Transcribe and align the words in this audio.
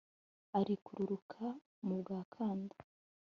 Arikururuka 0.59 1.43
mu 1.85 1.95
mbwa 1.99 2.21
Kanda 2.33 2.75